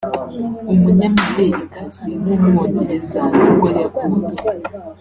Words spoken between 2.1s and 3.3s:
w’umwongereza